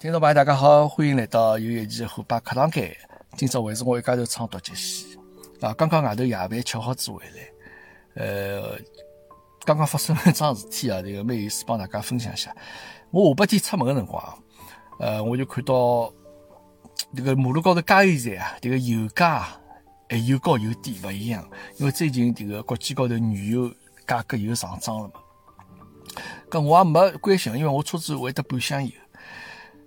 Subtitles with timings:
[0.00, 2.96] 听众朋友，大家好，欢迎来到有一期虎爸课堂间。
[3.36, 5.18] 今朝还是我一家头唱独角戏
[5.60, 5.74] 啊！
[5.74, 8.78] 刚刚外头夜饭吃好子回来，呃，
[9.62, 12.50] 刚刚发生了一桩事体啊，这个蛮有意思，帮大家分享一下。
[13.10, 14.42] 我下半天出门的辰光，
[15.00, 16.10] 呃，我就看到
[17.14, 19.48] 这个马路高头加油站啊，这个油价
[20.08, 21.46] 还有高有低，不一样。
[21.76, 23.70] 因为最近这个国际高头原油
[24.06, 25.14] 价格又上涨了嘛。
[26.48, 28.90] 搿我也没关心，因为我车子会得半箱油。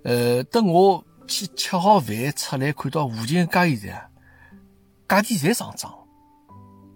[0.03, 4.09] 呃，等我去吃好饭出来，看到附近加油站
[5.07, 5.93] 价钿侪上涨，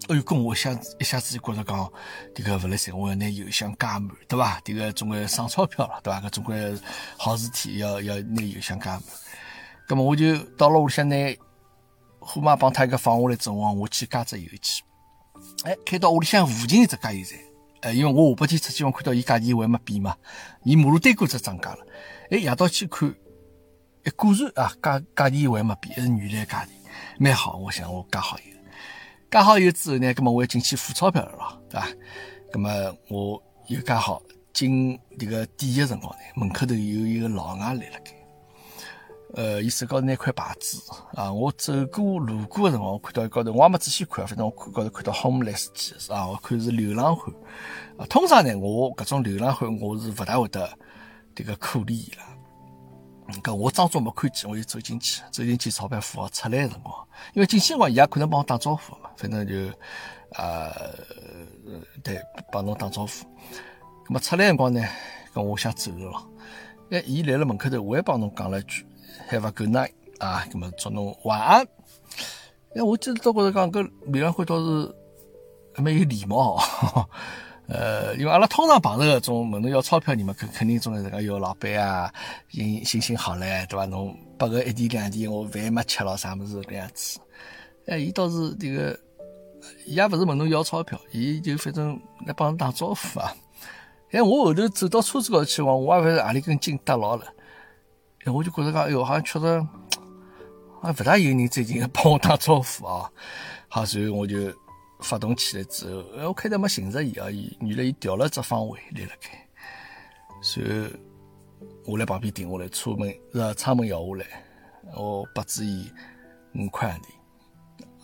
[0.10, 1.92] 哎呦，跟我想一下子就觉着讲，
[2.36, 4.60] 这个勿来三，我要拿油箱加满，对伐？
[4.64, 6.20] 这个总归省钞票了，对伐？
[6.22, 6.78] 搿总归
[7.18, 9.04] 好事体，要要拿油箱加满。
[9.88, 11.16] 葛么我就到了屋里向拿
[12.20, 14.84] 虎妈帮他一个放下来之后，我去加只油去。
[15.64, 17.40] 哎，开到屋里向附近一只加油站，
[17.82, 20.18] 呃，因为我下半天出去，我看到伊价钿还没变嘛，
[20.64, 21.80] 伊马路对过只涨价了。
[22.30, 23.10] 哎，夜到去看，
[24.04, 26.68] 哎，果然啊，价价钿还没变，还是原来价钿，
[27.20, 27.56] 蛮好。
[27.56, 28.56] 我想我加好油，
[29.32, 31.88] 加好油之后呢，葛么我要进去付钞票了咯，对伐？
[32.52, 32.70] 葛么
[33.10, 38.12] 我又加好进这个店的辰光呢，门口头有一个老外来了该，
[39.42, 40.82] 呃，伊手高头拿块牌子
[41.14, 47.34] 啊，我走过路过的辰光，我看到高头，我也没仔细看，反正我看高头看到 homeless 几个啊，我看是流浪汉
[47.98, 48.06] 啊。
[48.08, 50.70] 通常呢，我搿种流浪汉我是勿大会得。
[51.38, 59.54] 这个可怜伊拉，搿我装作没看见，我就走进去，走进去钞票付好出来的辰光，因为进去辰光伊也可能帮我打招呼嘛，反正就
[60.32, 60.72] 呃
[62.04, 62.20] 对
[62.52, 63.12] 帮侬打招呼。
[64.08, 64.84] 咁么出来辰光呢，
[65.32, 66.28] 咁我想走了咯，
[66.90, 68.84] 哎，伊来了门口头，我还帮侬讲了一句
[69.30, 71.68] Have a good night 啊，咁么祝侬晚安。
[72.74, 74.92] 哎，我记得倒觉着讲搿米兰会倒是
[75.76, 76.60] 蛮有礼貌。
[77.68, 82.10] 呃，因为阿拉通常碰着搿种问侬要钞票，你们肯肯定总是讲哟，老板啊，
[82.50, 83.86] 心心情好嘞，对伐？
[83.86, 87.20] 侬拨个一点两点，我饭没吃了，啥物事搿样子？
[87.88, 88.98] 哎，伊倒是这个，
[89.86, 93.36] 伊也勿是问侬要钞票，伊就反正来帮侬打招呼啊。
[94.12, 97.26] 哎，我后头走到车子高头去，我我也勿是何里根筋搭牢了，
[98.24, 99.60] 哎，我就觉着讲，哎哟，好像确实，
[100.82, 103.12] 好像勿大有人最近帮我打招呼啊。
[103.68, 104.38] 好，所以我就。
[105.00, 109.48] 发动起来之后，我开头没寻着伊啊，伊原来伊调了只方位立辣盖，
[110.42, 110.90] 随后
[111.86, 114.44] 我来旁边停下来，车门是窗门摇下来，
[114.96, 115.90] 我拨支伊
[116.56, 117.00] 五块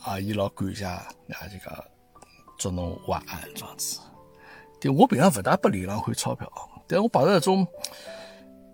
[0.04, 1.06] 钿，啊，伊老感谢，啊
[1.52, 1.84] 就讲
[2.58, 4.00] 祝侬晚安这样子。
[4.80, 6.52] 对我平常勿大拨流浪汉钞票，
[6.88, 7.66] 但我碰到那种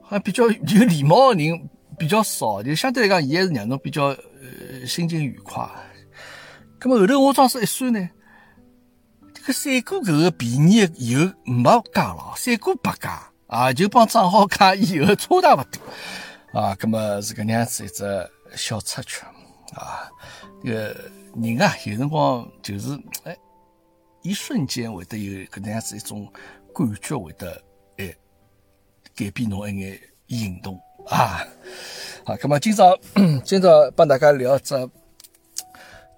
[0.01, 5.67] 好像比较有礼貌的人比较少，就相对来讲，伊还是让侬比较呃心情愉快。
[6.79, 8.09] 咁么后头我装是一算呢，
[9.33, 10.77] 这个三哥搿个便宜
[11.11, 11.63] 油没
[11.93, 16.73] 加了，三哥八加啊，就帮账号加以后差大勿多啊。
[16.75, 19.25] 咁么是搿能样子一只小插曲
[19.73, 20.09] 啊。
[20.63, 20.95] 这个
[21.35, 23.37] 人啊，有辰光就是哎，
[24.21, 26.31] 一瞬间会得有搿能样子一种
[26.73, 27.61] 感觉，会得
[27.97, 28.15] 哎
[29.15, 31.43] 改变侬一眼行动啊。
[32.23, 32.97] 好，咁么今朝
[33.43, 34.73] 今朝帮大家聊只。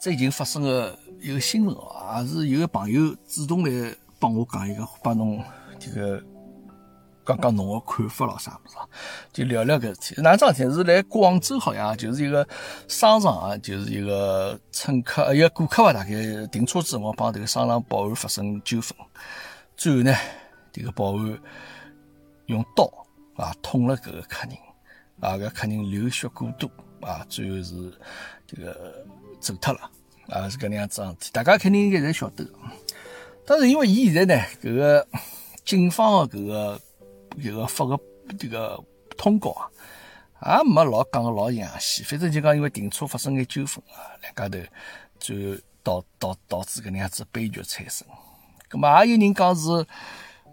[0.01, 5.39] 最近发生个一个新闻哦，也是有个朋友主动来帮我讲一个，帮侬
[5.77, 6.19] 这个
[7.23, 8.89] 讲讲侬的看法咯，啥物事啊？
[9.31, 10.21] 就聊聊搿事体。
[10.23, 12.47] 哪桩事体是来广州，好像就是一个
[12.87, 18.97] 商场啊，就是一个乘客，一个顾客吧，大概停车子，我帮这个商场保安发生纠纷，
[19.77, 20.15] 最后呢，
[20.73, 21.39] 这个保安
[22.47, 22.91] 用刀
[23.35, 24.57] 啊捅了搿个客人，
[25.19, 26.67] 啊，搿客人流血过多
[27.01, 27.93] 啊，最后是
[28.47, 29.05] 这个。
[29.41, 29.91] 走脱了，
[30.29, 32.47] 啊，是搿能样子事体，大家肯定应该侪晓得。
[33.45, 35.07] 但是因为伊现在呢，搿个
[35.65, 36.81] 警方的搿个
[37.37, 37.99] 搿个发个
[38.37, 38.79] 这个
[39.17, 39.49] 通告
[40.39, 42.03] 啊，也没老讲个老详细。
[42.03, 44.63] 反正就讲因为停车发生眼纠纷啊，两家头
[45.19, 48.07] 最后导导导致搿能样子悲剧产生。
[48.69, 49.85] 葛末也有人讲是，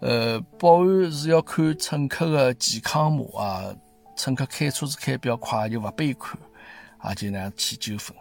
[0.01, 3.75] 呃，保安是要看乘客的健康码啊，
[4.17, 6.37] 乘客开车子开比较快就勿被看，
[6.97, 8.15] 啊，就那样起纠纷。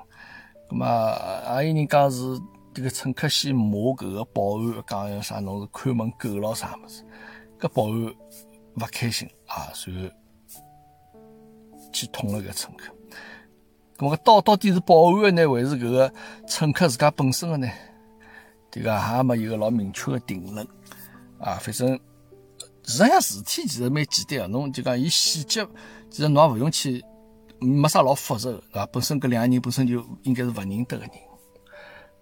[0.69, 2.41] 咁么也有人讲是
[2.75, 7.03] 这个乘客先骂搿个保安，讲要啥侬是看门狗咯啥物事，
[7.59, 10.11] 搿保安勿开心啊，然后
[11.91, 12.93] 去捅了搿乘客。
[13.97, 16.13] 咁么到到底是保安呢，还是搿个
[16.47, 17.69] 乘客自家本身的呢？
[18.71, 20.65] 这个还没有个老明确的定论
[21.39, 21.55] 啊。
[21.55, 21.99] 反正
[22.85, 25.67] 实际上事体其实蛮简单个，侬就讲伊细节，
[26.11, 27.03] 其实侬也勿用去。
[27.61, 28.87] 没啥老复杂的，啊？
[28.93, 31.11] 本身搿两个人本身就应该是勿认得个人，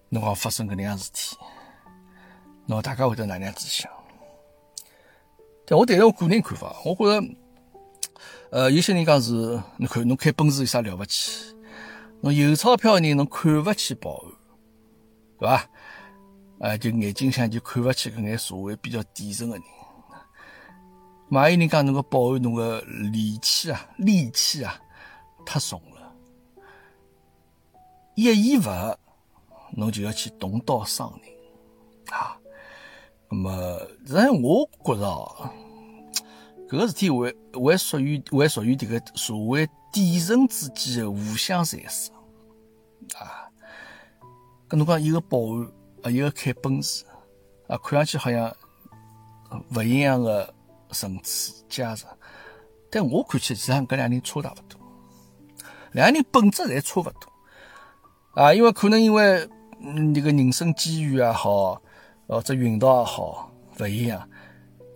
[0.09, 1.37] 侬讲发生搿能样事体，
[2.67, 3.91] 侬大家会得哪能样子想？
[5.67, 7.29] 但我对我个人看法，我觉着，
[8.51, 9.33] 呃，有些人讲是，
[9.77, 11.55] 侬看侬开奔驰有啥了不起？
[12.21, 14.33] 侬有钞票个人侬看勿起保安，
[15.39, 15.69] 对伐？
[16.61, 19.65] 呃，就眼睛向就看勿起搿眼社会比较底层个人。
[21.31, 24.81] 还有人讲侬个保安侬个戾气啊，戾气啊，
[25.47, 26.13] 太重了，
[28.17, 28.99] 一言勿合，
[29.71, 32.37] 侬就要去动刀伤人啊。
[33.31, 33.81] 那么，
[34.13, 35.51] 但我觉着哦，
[36.69, 42.13] 搿个事体还还属于还属于迭个社会底层之间的互相残杀
[43.19, 43.49] 啊。
[44.69, 45.73] 跟侬讲一个保安
[46.03, 47.05] 啊，一个开奔驰
[47.69, 48.55] 啊，看上去好像
[49.75, 50.53] 勿一样的
[50.91, 52.09] 层次阶层，
[52.91, 54.76] 但我看起来其实搿两人差大勿多，
[55.97, 57.33] 两个人本质侪差勿多
[58.35, 59.49] 啊，因为可能因为
[59.81, 61.81] 嗯迭个人生机遇也好。
[62.29, 64.29] 或者运道也好，勿一样，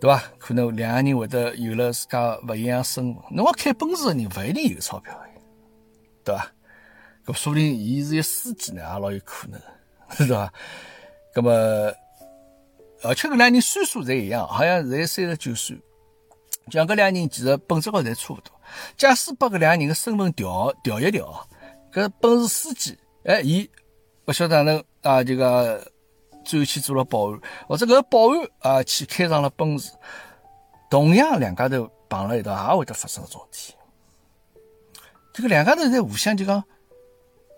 [0.01, 0.21] 对伐？
[0.37, 3.23] 可能两个人会得有了自家勿一样生活。
[3.31, 5.17] 侬开奔驰个人勿一定有钞票，
[6.25, 6.51] 对伐？
[7.25, 9.61] 搿说不定伊是一司机呢，也老有可能，
[10.17, 10.51] 是伐？
[11.33, 11.49] 搿么，
[13.03, 15.79] 而且搿两人岁数侪一样，好像侪三十九岁。
[16.69, 18.51] 讲搿两人其实本质高头侪差勿多。
[18.97, 21.47] 假使把搿两个人个身份调调一调，
[21.91, 23.69] 搿奔驰司机，哎，伊
[24.25, 25.91] 勿晓得哪能啊，这个。
[26.43, 29.91] 最后去做了保安，或者搿个保安啊去开上了奔驰，
[30.89, 33.75] 同样两家头碰了一道，也会得发生搿种事体。
[35.31, 36.63] 这个两家头在互相就讲，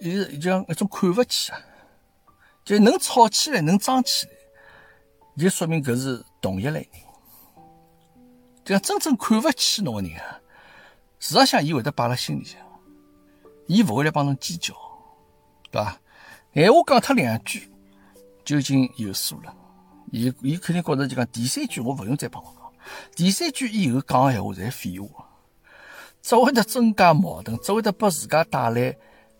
[0.02, 1.62] 伊就像一种看勿起啊，
[2.66, 4.34] 就能吵起来，能装起来，
[5.42, 7.02] 就说明搿是同一类人。
[8.66, 10.42] 就像真正看勿起侬个人啊，
[11.24, 12.60] 事实上伊会得摆辣心里向，
[13.68, 14.74] 伊勿会来帮侬计较，
[15.72, 15.98] 对伐？
[16.54, 17.70] 闲话讲脱两句。
[18.44, 19.56] 就已经有数了，
[20.12, 22.74] 伊伊肯定觉着就讲第三句我勿用再帮我讲，
[23.16, 25.30] 第三句以后讲个闲话侪废话，
[26.22, 28.98] 只会得增加矛盾，只会得拨自家带来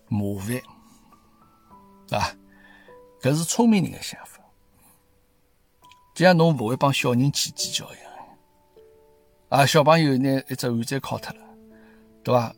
[0.08, 2.32] 麻烦，啊，
[3.20, 4.40] 搿是聪明人的想法，
[6.14, 8.10] 就像侬勿会帮小人去计较一样，
[9.50, 11.44] 啊，小朋友拿一只碗再敲脱了，
[12.24, 12.54] 对伐？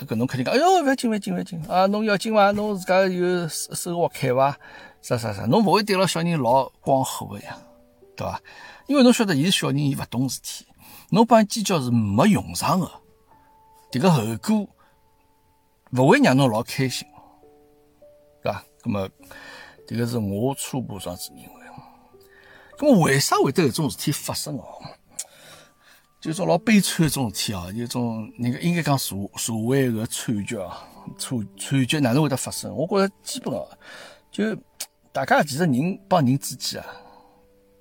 [0.00, 1.86] 搿侬肯定讲，哎哟，勿要紧，勿要紧，勿要紧啊！
[1.86, 2.50] 侬要紧伐？
[2.50, 4.58] 侬自家有收获开伐？
[5.00, 5.44] 啥啥啥？
[5.46, 7.56] 侬勿会对牢小人老光火个呀，
[8.16, 8.40] 对伐？
[8.88, 10.66] 因为侬晓得，伊是小人，伊勿懂事体，
[11.10, 12.90] 侬帮伊计较是没用场个，
[13.92, 14.68] 迭个后果
[15.92, 17.06] 勿会让侬老开心，
[18.42, 18.64] 对伐？
[18.84, 19.08] 那么，
[19.86, 21.50] 迭个是我初步上子认为。
[22.80, 24.64] 那么，为啥会得搿种事体发生哦？
[26.24, 30.88] 就种老悲惨一种事体啊，有种那个应该讲社社会个惨剧啊，
[31.18, 32.74] 惨惨剧哪能会得发生？
[32.74, 33.66] 我觉着基本啊，
[34.30, 34.42] 就
[35.12, 36.86] 大家其实人帮人之间啊，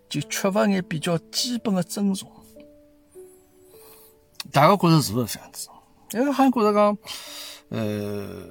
[0.10, 2.30] 就缺乏眼比较基本的尊重。
[4.52, 5.70] 大家觉着是勿是这样子？
[6.12, 6.98] 因为好像觉着讲，
[7.70, 8.46] 呃，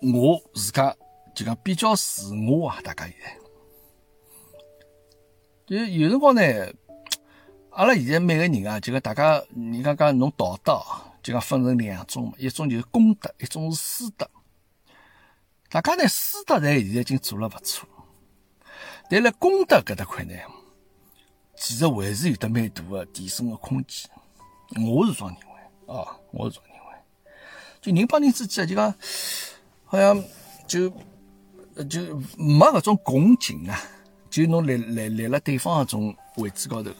[0.00, 0.96] 我自家
[1.34, 3.36] 就讲比较自我啊，大家现在，
[5.66, 6.42] 就有辰光呢。
[7.74, 10.80] 阿拉现在每个人啊，就讲大家，你刚刚侬道德，
[11.20, 14.30] 就讲分成两种，一种就是公德，一种是私德。
[15.68, 17.88] 大家呢，私德呢现在已经做了勿错，
[19.10, 20.34] 但辣公德搿搭块呢，
[21.56, 24.08] 其实还是有得蛮大的提升的空间。
[24.76, 27.32] 我是这样认为啊，我是这样认为。
[27.80, 28.94] 就人帮人之间，就讲
[29.84, 30.22] 好像
[30.68, 30.88] 就
[31.90, 32.00] 就
[32.38, 33.76] 没搿种共情啊，
[34.30, 36.92] 就侬立立立辣对方搿种位置高头。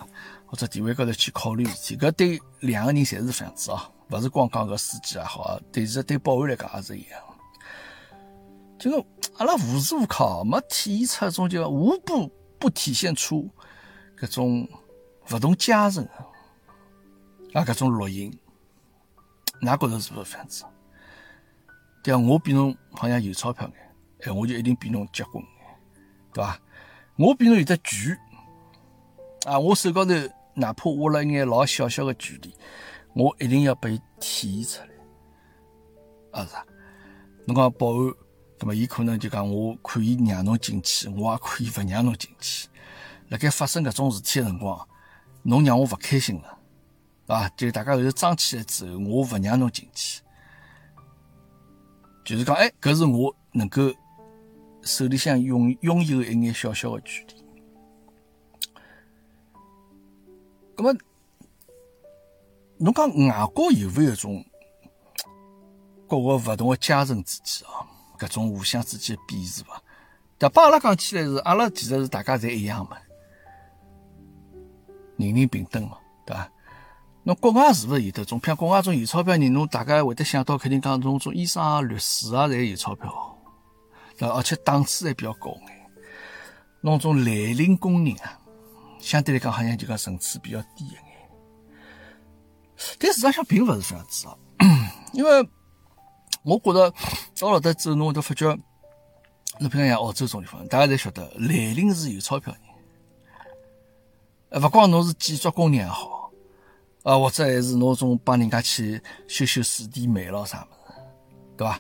[0.54, 7.20] 或者地位高头去考虑事体，搿对两个人侪是这样子啊，勿是光讲搿司机也好啊，对是对保安来讲也是一样。
[8.78, 9.04] 就个
[9.36, 12.30] 阿拉无时无刻没体现出一种叫无不
[12.60, 13.50] 不体现出
[14.16, 14.68] 搿种
[15.32, 16.06] 勿同阶层
[17.52, 18.30] 啊搿种烙印，
[19.60, 20.64] 㑚觉着是勿是这样子？
[22.00, 25.76] 对啊，我比侬好像有钞票眼，哎，我就一定比侬结棍眼，
[26.32, 26.56] 对伐？
[27.16, 28.16] 我比侬有得权
[29.46, 30.12] 啊，我手高头。
[30.54, 32.54] 哪怕挖了一眼老小小的距离，
[33.14, 36.64] 我一定要把伊体现出来，啊是啊。
[37.46, 38.14] 侬讲保安，
[38.60, 42.68] 那么伊可能就讲我可以让侬进去，我也可以勿让侬进去。
[43.28, 44.88] 辣盖发生搿种事体的辰光，
[45.42, 46.58] 侬让我勿开心了，
[47.26, 50.22] 啊，就大家后头装起来之后，我勿让侬进去，
[52.24, 53.92] 就是讲，哎，搿是我能够
[54.82, 57.33] 手里向拥拥有一眼小小的距离。
[60.76, 60.98] 那么，
[62.78, 64.44] 侬讲外国有没有一种
[66.08, 67.86] 各个勿同的阶层之间啊，
[68.18, 69.80] 搿种互相之间的鄙视伐？
[70.36, 72.96] 但把阿拉讲起来是，阿拉其实是大家侪一样嘛，
[75.16, 76.50] 人人平等嘛，对伐？
[77.22, 78.40] 侬国外是勿是有得种？
[78.44, 83.38] 像国外种有钞票人，侬大概会得想到，肯定讲侬种医生啊、律师啊，侪有钞票，
[84.20, 85.90] 而且档次还比较高眼。
[86.82, 88.38] 侬种蓝领工人啊，
[89.04, 91.02] 相对来讲好像就讲层次比较低一眼。
[92.98, 94.36] 但事实上并勿是这样子啊，
[95.12, 95.48] 因为
[96.42, 96.90] 我觉得
[97.38, 98.46] 到了得之后，侬会得发觉，
[99.60, 102.62] 侬比如像澳洲种地方，大家侪晓得蓝领是有钞票人，
[104.48, 106.32] 呃，勿光侬是建筑工人也好。
[107.02, 110.98] 啊，或者还是侬种帮人家去修修水电煤咯啥物事，
[111.58, 111.78] 对伐？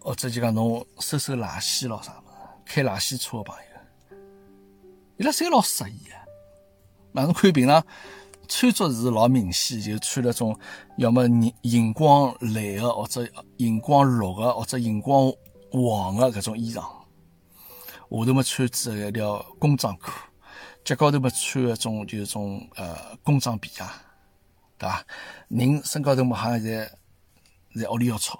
[0.00, 2.24] 或者就讲侬收收垃圾咯啥物事，
[2.64, 4.16] 开垃圾车个朋友，
[5.18, 6.17] 伊拉侪老适意个。
[7.12, 7.84] 哪能看平常
[8.46, 10.58] 穿着是老明显，就穿那种
[10.96, 15.32] 要么荧荧光蓝个，或者荧光绿个，或者荧光
[15.70, 16.82] 黄个搿种衣裳。
[18.10, 20.10] 下头么穿着一条工装裤，
[20.82, 23.84] 脚高头么穿一种就是种呃工装皮鞋。
[24.78, 25.04] 对伐？
[25.48, 26.90] 人身高头嘛，好像在
[27.74, 28.38] 在屋里要吵。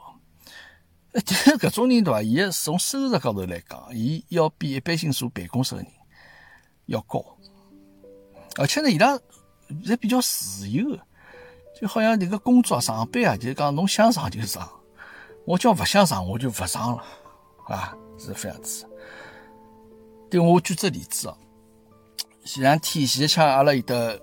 [1.12, 2.22] 但是搿种人对伐？
[2.22, 5.92] 伊从收入高头来讲，伊要比一般性坐办公室的人
[6.86, 7.22] 要高。
[8.58, 9.18] 而且呢，伊拉
[9.84, 10.98] 侪比较自由，
[11.80, 14.68] 就好像迭个工作上班啊，就是讲侬想上就上，
[15.46, 17.04] 我叫勿想上我就勿上了，
[17.68, 18.84] 啊，是这样子。
[20.28, 21.36] 对我举只例子哦，
[22.44, 24.20] 前两天前一枪阿拉有的。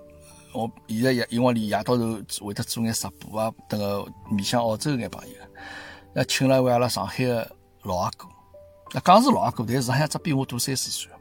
[0.58, 5.36] 我现在夜因为里夜到头会得做眼直播啊，等个面向澳洲眼朋友，
[6.14, 7.52] 那请了一位阿拉上海个
[7.84, 8.26] 老阿哥，
[8.94, 11.12] 那讲是老阿哥，但是好像只比我大三四岁。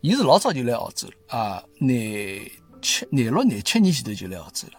[0.00, 2.40] 伊是老早就来澳洲了啊，廿
[2.80, 4.74] 七、廿六、廿七年前头就来澳洲了。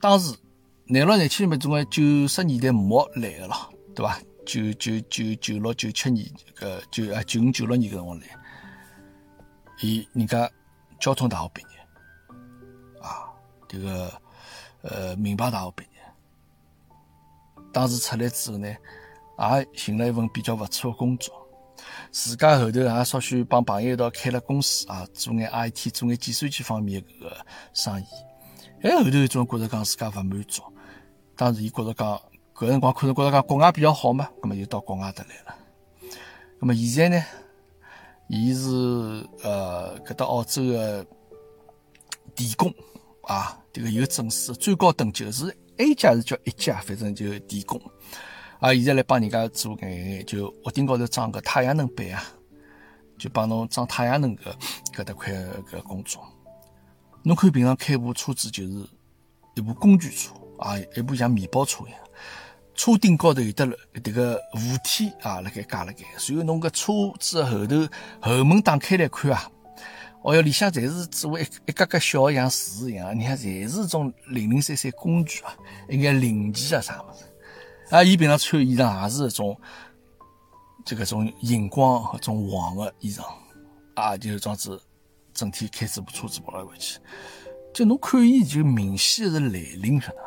[0.00, 0.36] 当时
[0.84, 4.18] 廿六、廿七年总归九十年代末来个咯，对伐？
[4.44, 8.26] 九九九九六、九七年个九啊九五、九六年搿辰光来，
[9.80, 10.50] 伊人家
[11.00, 13.30] 交通大学毕业啊。
[13.68, 14.12] 这个
[14.82, 16.92] 呃，名牌大学毕业，
[17.72, 21.41] 当时出来之后呢，也寻了一份比较勿错的工作。
[22.12, 27.36] 自家后头也稍许帮朋友一道开了公司啊，做眼 IT，做眼计算机方面搿个
[27.72, 28.04] 生意。
[28.82, 30.62] 哎，后头有种觉着讲自家勿满足，
[31.34, 32.20] 当时伊觉着讲
[32.54, 35.56] 搿辰光可能觉着讲国外比较好嘛，葛末就到国外得来了。
[36.60, 37.24] 葛末现在呢，
[38.28, 38.68] 伊是
[39.42, 41.06] 呃搿搭澳洲的
[42.34, 42.72] 电工。
[43.22, 47.80] 啊，这个有证书，最高等级是 A 加是叫一加，反正就电工。
[48.62, 52.22] 啊，现在来帮人家做眼，就屋顶高头装个太阳能板啊，
[53.18, 54.56] 就帮侬装太阳能个
[54.94, 55.32] 搿搭块
[55.68, 56.24] 搿工作。
[57.24, 58.86] 侬看平常开部车子就是
[59.56, 61.98] 一部工具车啊，一部像面包车一样，
[62.76, 67.88] 车顶高头有得迭个扶梯啊，辣盖架辣盖，随后侬搿车子后头
[68.20, 69.50] 后门打开来看啊。
[70.22, 75.52] 哦哟，里向侪是做一一格格小像树一样，你看侪是种零零散散工具啊，
[75.88, 77.24] 一眼零件啊啥物事。
[77.92, 79.54] 啊，伊平常穿衣裳也是一种，
[80.82, 83.22] 这个种荧光和种黄的衣裳，
[83.94, 84.80] 啊，就是装子
[85.34, 86.98] 整天开这部车子跑来跑去，
[87.74, 90.18] 就侬看伊就明显是蓝领晓得。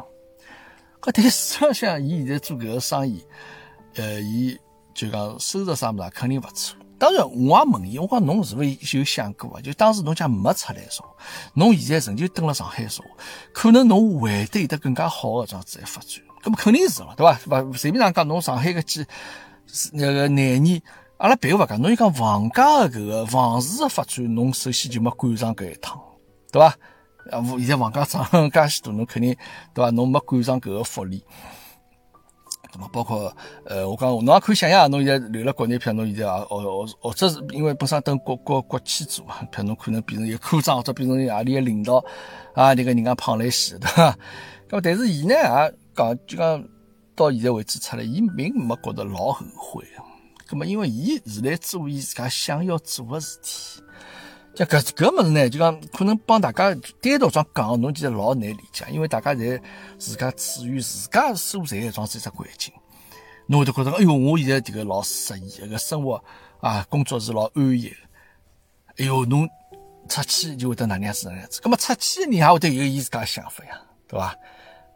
[1.02, 3.26] 搿但实际上，伊现在做搿个生意，
[3.96, 4.56] 呃，伊
[4.94, 6.78] 就讲收入啥物事肯定勿错。
[7.00, 9.62] 当然，我也问伊，我讲侬是勿是有想过啊？
[9.62, 11.04] 就当时侬讲没出来说，
[11.56, 13.04] 侬现在仍旧蹲辣上海说，
[13.52, 16.22] 可能侬会得有得更加好的这样子来发展。
[16.46, 17.62] 那么肯定是了，对伐？
[17.62, 19.06] 勿随便上讲，侬上海个几
[19.94, 20.82] 那个廿年，
[21.18, 26.00] 阿拉别个勿讲，侬就讲房价个搿个房市的发展，侬首先就没赶上搿一趟，
[26.52, 26.68] 对伐？
[27.32, 29.36] 啊，现在房价涨介许多，侬肯定
[29.74, 29.90] 对伐？
[29.92, 31.22] 侬没赶上搿个福利。
[32.78, 33.34] 么包括
[33.66, 42.04] 呃，我讲侬也可以想象，侬现在留辣国内，譬如侬现在啊，哦哦，或者是因为本身等国国国企做嘛，譬如侬可能变成一个科长，或者变成阿里个领导
[42.54, 44.18] 啊，那个人家胖来死，对伐？
[44.70, 46.68] 咁但是伊呢也讲，就讲
[47.16, 49.86] 到现在为止出来，伊并没觉得老后悔。
[50.48, 53.82] 咁么因为伊是来做伊自家想要做的事体。
[54.54, 59.62] 像搿搿物事呢，就讲可能帮大家单独这讲，侬其实老难理解，因为大家侪
[59.98, 62.74] 自家处于自家所在的这只环境，
[63.48, 66.24] 侬会得觉得，哎哟，我现在这个老适意，这个生活
[66.62, 67.92] 啊，工作是老安逸。
[68.98, 69.50] 哎哟，侬
[70.08, 74.34] 出去就会得哪能样子哪能样子，咁么出去你还会得有伊自家想法呀，对伐？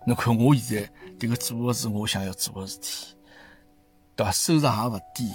[0.10, 3.16] 侬看我现在这个做的是我想要做的事体，
[4.16, 4.32] 对伐？
[4.32, 5.32] 收入也勿低，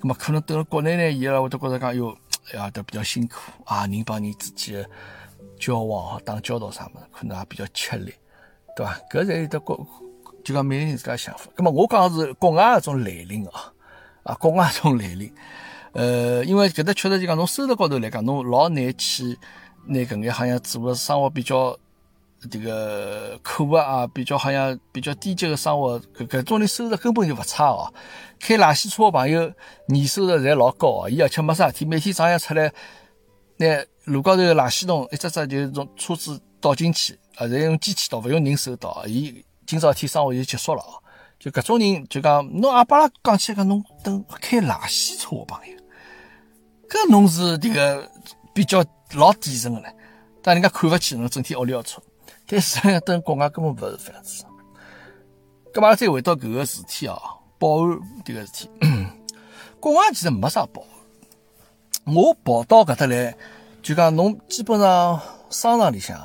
[0.00, 2.16] 那么可能到了国内呢，伊拉会得觉得讲，哟。
[2.54, 3.34] 要都比较辛苦
[3.66, 4.82] 啊，人帮人之间
[5.60, 8.14] 交往和打交道啥么，可能也比较吃力，
[8.74, 8.98] 对吧？
[9.10, 9.86] 搿侪有得国，
[10.42, 11.44] 就讲每个人自家想法。
[11.58, 13.70] 那么我讲是国外一种来临啊，
[14.22, 15.30] 啊，国外一种来临。
[15.92, 19.38] 呃，因为搿搭确实就讲，侬收入高头来讲，侬老难去
[19.84, 21.78] 拿搿眼好像做个生活比较
[22.50, 27.92] 这个苦啊，比较好像比较低级的生活，搿搿种人收入根本就勿差哦。
[28.38, 29.52] 开垃圾车的朋友
[29.86, 32.72] 年收入侪老高哦，伊而且没啥事体，每天早上出来，
[33.56, 33.66] 拿
[34.04, 41.02] 路高头的垃圾桶一只只就从车子倒进去，啊，侪用机器倒，勿用人手倒，伊今朝天生活就结束了哦。
[41.40, 45.76] 就搿种人就讲，侬也把拉讲起讲侬等开垃圾车的朋友，
[46.88, 48.08] 搿侬是这个
[48.54, 49.92] 比较老底层的唻，
[50.40, 52.00] 但人家看勿起侬，整天屋里要车。
[52.48, 54.44] 但是等国外根本勿是这样子。
[55.70, 57.20] 咁嘛，再回到搿个事体哦，
[57.58, 58.70] 保安迭个事体，
[59.78, 62.14] 国外其实没啥保安。
[62.14, 63.36] 我跑到搿搭来，
[63.82, 66.18] 就讲侬基本上商场里向，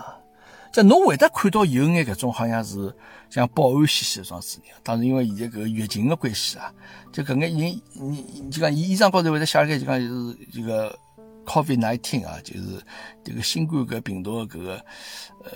[0.71, 2.95] 就侬会得看到有眼搿种好像是
[3.29, 4.73] 像保安兮兮的装置人。
[4.81, 6.73] 当然，因为现在搿个疫情的关系啊，
[7.11, 10.97] 就搿眼人，你就讲伊衣裳高头会得写盖，就讲就是这个
[11.45, 12.81] COVID nineteen 啊，就是
[13.25, 14.75] 这个新冠搿病毒搿个
[15.43, 15.51] 呃。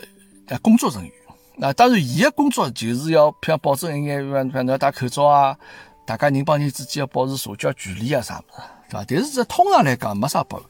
[0.50, 1.12] 啊，工作人员，
[1.58, 5.58] 那当然，伊个工作就是要，譬如保证一眼，比方你要戴口罩啊，
[6.06, 9.06] 大家人帮人之间要保持社交距离啊，啥物事，对吧？
[9.06, 10.62] 但是这通常来讲没啥保，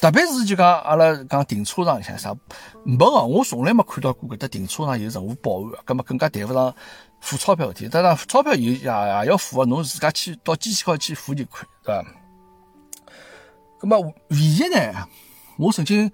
[0.00, 2.34] 特别是就讲阿拉讲停车场里向啥，
[2.82, 6.74] 没个，我从来没看到过搿搭停车场有任何保安，搿么更加谈勿上
[7.20, 7.88] 付钞票事体。
[7.90, 12.04] 当然，钞票有也也要付个，侬自家去到机器高去付就可以，对吧？
[13.80, 15.06] 搿么唯一呢，
[15.58, 16.10] 我曾经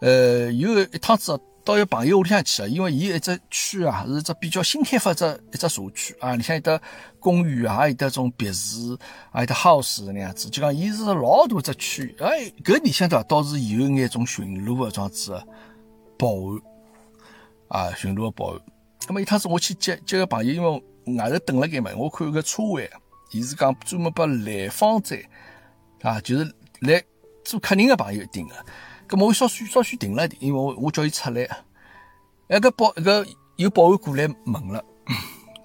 [0.00, 1.40] 呃有一趟子。
[1.68, 6.80] 到一朋友屋里向去啊，因为伊一只区啊是只比较新开发只一只社区啊，里向有得
[7.20, 8.98] 公寓啊，有得种别墅，
[9.30, 15.30] 还有得 house 那样子，就讲伊是老大只区，哎，搿里向头倒是有眼种巡逻的装置
[16.18, 16.28] 保
[17.68, 18.60] 安啊，巡逻的保安。
[19.06, 22.90] 那么一趟子我去接接个朋友，因为外头等了盖嘛，我看个车位，
[23.30, 25.14] 伊是讲专门拨来访者
[26.00, 27.04] 啊，就是来
[27.44, 28.54] 做客人的朋友订的。
[29.08, 31.48] 咁么我稍许稍许停了点，因为我我叫伊出来，
[32.48, 34.84] 哎，个保个有保安过来问了。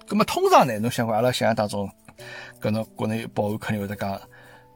[0.08, 1.90] 咁么通常呢，侬想看阿拉想象当中，
[2.60, 4.18] 搿侬国内保安肯定会得讲，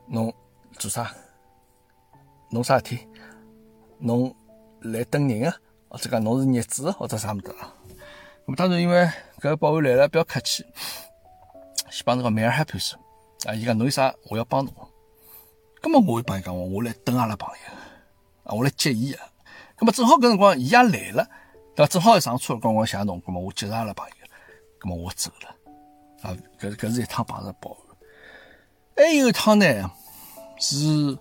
[0.07, 0.33] 侬
[0.79, 1.11] 做啥？
[2.51, 2.99] 侬啥事体？
[3.99, 4.35] 侬
[4.81, 5.57] 来等人啊？
[5.89, 7.73] 或者讲侬是业主或者啥物事啊？
[8.47, 9.07] 咁么当然因为
[9.39, 10.65] 搿个保安来了比较客气，
[11.91, 12.81] 先帮侬个 May help you？
[13.51, 14.75] 啊，伊讲侬有啥我要帮侬。
[15.81, 17.78] 咁么我会帮伊讲，我来等阿拉朋友。
[18.49, 19.23] 啊，我来接伊啊，
[19.79, 21.29] 那么正好搿辰光伊也来了，
[21.77, 21.87] 对伐？
[21.87, 24.27] 正好一上车，跟我谢侬，那么我接上了朋友，
[24.83, 25.55] 那么我走了。
[26.23, 29.05] 啊，搿搿是一趟碰着保安。
[29.05, 29.91] 还有一趟呢，
[30.59, 31.17] 是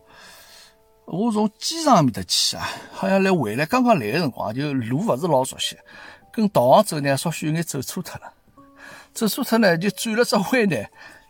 [1.06, 5.78] 我从机场面搭去啊，好像来回来刚刚来个辰光，就路勿是老熟悉，
[6.32, 8.34] 跟导航走呢，稍许有眼走错脱了。
[9.14, 10.78] 走错脱呢，就转了只弯呢，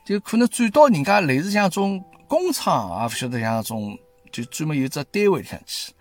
[0.05, 3.97] 就可能转到人家类似像种工厂啊，勿晓得像种。
[4.37, 5.91] 就专门有只单位里向去，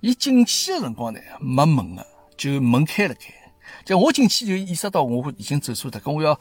[0.00, 2.06] 伊进去的辰光呢没门的，
[2.38, 3.34] 就门开了开。
[3.84, 6.38] 就我进去就意识到我已经走错的，跟我要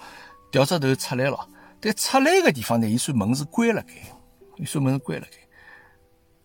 [0.49, 1.49] 调只头出来了。
[1.81, 3.95] 但出来个地方呢，伊说门是关了开，
[4.55, 5.37] 伊说门是关了开。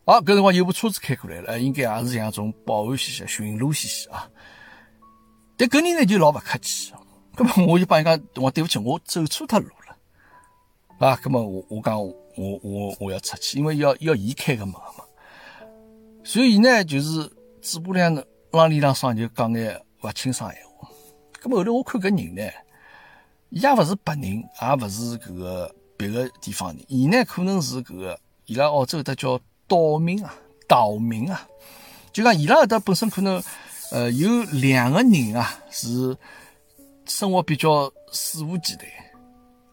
[0.04, 4.28] 好，搿辰光有部车子开过来了，应该也是像种保安兮兮、巡逻兮兮啊。
[5.56, 6.92] 但搿人呢就老勿客气，
[7.36, 11.06] 搿么我就帮伊讲，我对不起，我走错条路了。
[11.06, 11.96] 啊，搿么我我讲。
[12.36, 15.04] 我我我要出去，因为要要移开个门嘛，
[16.22, 18.14] 所以呢，就是嘴巴两
[18.50, 20.88] 啷里啷上就讲眼勿清爽闲话。
[21.42, 22.52] 咁么后头我看搿人呢，
[23.48, 30.34] 伊也勿是白人，也勿是搿个别个地方人，伊呢可能是搿个伊拉澳洲的叫岛民啊，
[30.68, 31.48] 岛民啊，
[32.12, 33.42] 就讲伊拉搿搭本身可能
[33.92, 36.16] 呃有两个人啊是
[37.06, 38.84] 生活比较肆无忌惮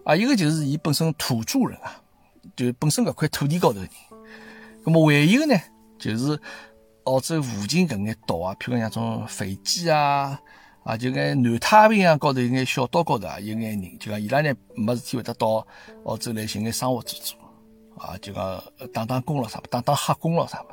[0.06, 2.00] 啊，一个就是伊本身土著人啊。
[2.56, 3.90] 就本身搿块土地高头人，
[4.86, 5.56] 那么还有呢，
[5.98, 6.40] 就是
[7.06, 10.40] 澳洲附近搿眼岛啊，譬如讲像种斐济啊，
[10.84, 15.66] 啊，就眼南太平洋高头有眼小岛高头啊，有眼人，就讲伊拉呢没事体会得到
[16.06, 17.40] 澳洲来寻眼生活做做，
[17.98, 20.70] 啊，就讲打打工咯啥，打打黑工咯啥么，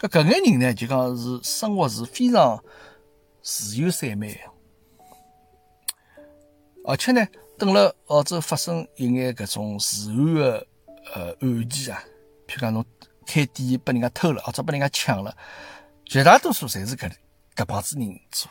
[0.00, 2.62] 搿搿眼人呢，就讲是生活是非常
[3.42, 4.36] 自由散漫的，
[6.84, 7.26] 而且呢，
[7.58, 10.66] 等了澳洲发生一眼搿种治安的。
[11.14, 12.02] 呃，案件啊，
[12.46, 12.84] 譬如讲侬
[13.26, 15.36] 开店被人家偷了，或者被人家抢了，
[16.04, 17.10] 绝大多数侪是搿
[17.54, 18.50] 搿帮子人做。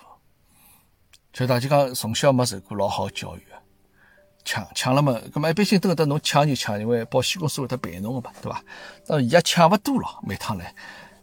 [1.34, 3.42] 就大家讲从小没受过老好教育，
[4.46, 8.64] 抢抢了嘛，搿么一般性等得侬抢就抢，因为保险公司会得赔侬个嘛，对伐？
[9.08, 10.74] 那伊也抢勿多了，每趟来。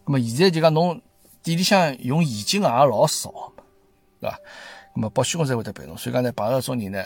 [0.05, 1.01] 搿么现在就讲侬
[1.41, 3.31] 店里向用现金也老少，
[4.19, 4.37] 对伐？
[4.95, 7.03] 搿么保险公司会得赔侬，所以讲呢，碰到种人呢，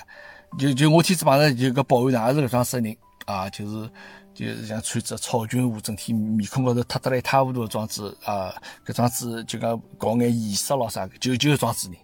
[0.60, 2.98] 就就我天子碰着就搿保安呢，也是搿桩事人。
[3.28, 3.90] 啊，就是
[4.34, 11.98] 就是像穿着草裙舞，整天面孔高头脱得来一塌糊涂的装子啊，搿装子就讲搞眼仪式咯啥，就就装子人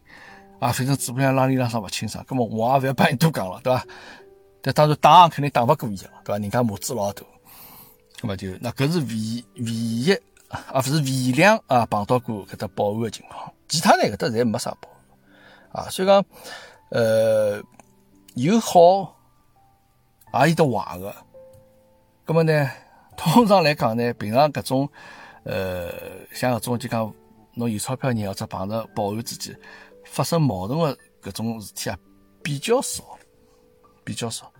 [0.59, 3.85] 啊，反正嘴巴上啷里啷上勿清爽，葛末我也勿要帮伊多讲了，对伐？
[4.61, 6.37] 但当然打肯定打勿过伊个，对伐？
[6.37, 7.23] 人家母子老大，
[8.21, 10.11] 葛末就那搿是唯唯一
[10.49, 14.89] 啊，勿是唯两啊碰到过搿只保安个情况，其他呢搿搭侪没啥保
[15.71, 16.23] 安啊，所以讲
[16.89, 17.61] 呃
[18.35, 19.12] 有好
[20.33, 21.15] 也有得坏个，
[22.25, 22.69] 葛末呢，
[23.15, 24.89] 通常来讲呢，平常搿种
[25.43, 25.91] 呃
[26.33, 27.13] 像搿种就讲
[27.53, 29.57] 侬有钞票人或者碰着保安之间。
[30.05, 31.97] 发生矛盾个搿种事体啊，
[32.43, 33.03] 比较少，
[34.03, 34.51] 比较少。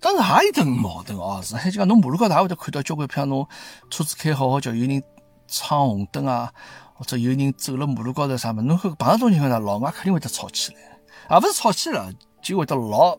[0.00, 3.48] 当然也有得矛盾哦，是就讲侬马路高头也会得看到交关，譬如侬
[3.90, 5.02] 车子开好好叫，有人
[5.48, 6.52] 闯红灯啊，
[6.94, 10.80] 或者有人走了马路高头啥么，侬碰到种情况下，老外肯定会得吵起来，
[11.28, 13.18] 而勿是吵起来，就会得老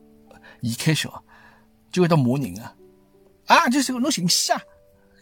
[0.61, 1.23] 易开销，
[1.91, 2.75] 就会得骂人啊，
[3.47, 4.61] 啊，就是侬寻死啊！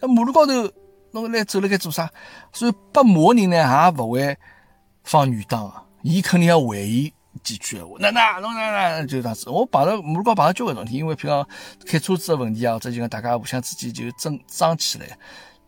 [0.01, 0.53] 马路高头
[1.11, 2.09] 侬来走了该做啥？
[2.53, 4.37] 所以被骂人呢，也勿会。
[5.09, 7.95] 放女档啊，伊肯定要回伊几句闲话。
[7.97, 9.49] 那那侬那那就这样子。
[9.49, 11.49] 我碰到马路高碰到交关问题，因为譬如
[11.85, 15.17] 开车子的问题啊，或者就讲大家互相之间就争争起来，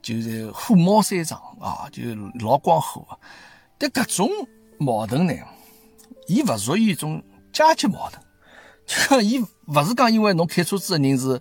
[0.01, 2.01] 就是火冒三丈啊，就
[2.45, 3.17] 老光火。
[3.77, 4.29] 但搿种
[4.77, 5.33] 矛盾呢，
[6.27, 8.21] 伊勿属于一种阶级矛盾，
[8.89, 11.39] 就讲伊勿是讲因为侬开车子的人是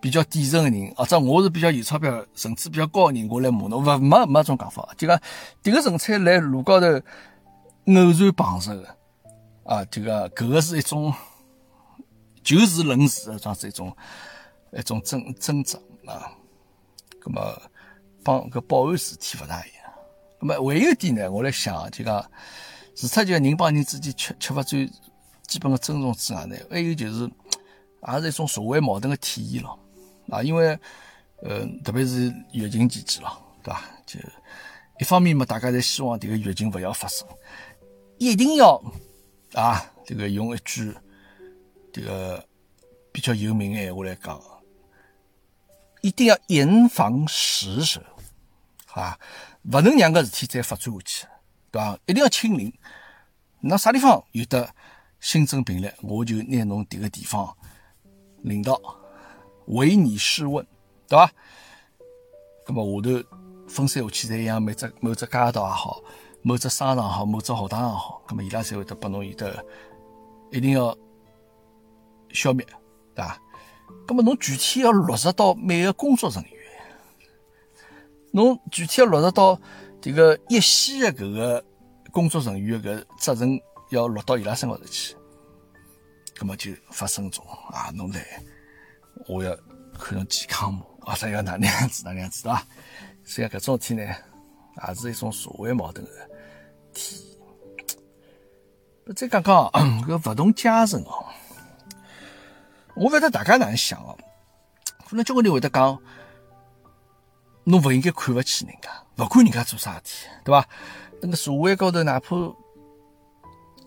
[0.00, 4.88] 比较底层的人，或者我是比较有钞票、层次比较高的人，我来骂侬，勿没没种讲法。
[4.96, 5.16] 就讲
[5.62, 6.86] 迭个纯粹辣路高头。
[6.86, 8.96] 偶然碰着的
[9.64, 11.14] 啊，这个搿个是一种
[12.42, 13.96] 就事论事的，这样子一种
[14.72, 16.32] 一种争争执啊。
[17.20, 17.62] 葛么
[18.24, 19.90] 帮搿保安事体勿大一样。
[20.40, 22.22] 葛么还有一点呢，我来想，就讲
[22.94, 24.90] 除脱就人帮人之间缺缺乏最
[25.48, 27.28] 基本的尊重之外呢，还有就是
[28.06, 29.76] 也是一种社会矛盾的体现咯
[30.30, 30.42] 啊。
[30.42, 30.78] 因为
[31.42, 33.82] 呃，特别是疫情期间咯，对伐？
[34.06, 34.20] 就
[35.00, 37.26] 一方面嘛，大家侪希望迭个疫情勿要发生。
[38.18, 38.80] 一定要
[39.54, 40.94] 啊，这个用一句
[41.92, 42.44] 这个
[43.12, 44.40] 比较有名的闲话来讲，
[46.02, 48.02] 一定要严防死守，
[48.92, 49.18] 啊，
[49.70, 51.26] 不能让个事体再发展下去，
[51.70, 51.98] 对吧？
[52.06, 52.72] 一定要清零。
[53.60, 54.74] 那啥地方有的
[55.20, 57.56] 新增病例，我就拿侬迭个地方
[58.42, 58.80] 领导
[59.66, 60.66] 为你试问，
[61.08, 61.30] 对吧？
[62.66, 66.00] 那么下头分散下去，再让每只某只街道也好。
[66.40, 69.62] 某只商场好，某只学堂也好，那么伊拉才会得拨侬有得
[70.52, 70.96] 一定要
[72.30, 72.64] 消灭，
[73.12, 73.38] 对伐？
[74.06, 76.52] 那么侬具体要落实到每个工作人员，
[78.30, 79.60] 侬具体要落实到
[80.00, 81.64] 这个一线的搿个
[82.12, 85.16] 工作人员搿责任要落到伊拉身高头去，
[86.36, 88.42] 咁么就发生种啊，侬来，
[89.26, 89.56] 我要
[89.98, 92.66] 看侬健康么，或者要哪能样子哪能样子，对伐？
[93.24, 94.14] 所以搿种事体呢？
[94.86, 96.12] 也是一种社会矛盾的
[96.92, 97.24] 体。
[99.16, 99.54] 再讲讲
[100.06, 101.26] 搿勿同阶层哦，
[102.94, 104.16] 我勿晓得大家哪能想哦。
[105.08, 105.98] 可能交关人会得讲，
[107.64, 110.68] 侬勿应该看勿起人家，勿管人家做啥事体，对伐？
[111.20, 112.36] 那个社会高头，哪怕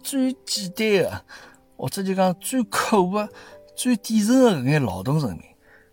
[0.01, 1.25] 最简单的，
[1.77, 3.29] 或者就讲最苦的、
[3.75, 5.41] 最底层的搿眼劳动人民，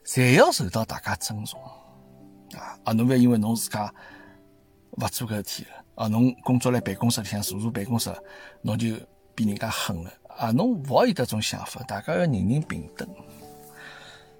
[0.04, 1.60] 侪要受到大家尊重
[2.54, 2.78] 啊！
[2.84, 3.92] 啊，侬勿要因为侬自家。
[5.00, 6.08] 勿做搿事体了啊！
[6.08, 8.12] 侬工作辣办公室里向坐坐办公室，
[8.62, 8.96] 侬就
[9.32, 10.50] 比人家狠了啊！
[10.50, 13.08] 侬勿好有迭种想法，大家要人人平等。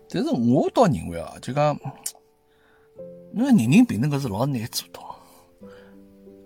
[0.09, 1.79] 但是我倒认为啊，就讲，
[3.33, 5.17] 因为人人平等搿是老难做到。